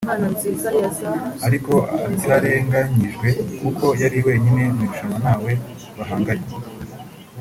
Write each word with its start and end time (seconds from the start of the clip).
ariko 1.47 1.73
atarenganyijwe 2.07 3.29
kuko 3.61 3.85
yari 4.01 4.17
wenyine 4.25 4.61
mu 4.73 4.79
irushanwa 4.85 5.17
ntawe 5.23 5.51
bahanganye 5.97 6.51